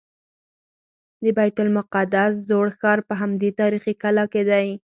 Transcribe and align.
د 1.23 1.25
بیت 1.37 1.57
المقدس 1.63 2.31
زوړ 2.49 2.67
ښار 2.79 2.99
په 3.09 3.13
همدې 3.21 3.49
تاریخي 3.59 3.93
کلا 4.03 4.25
کې 4.33 4.41
دی. 4.49 4.67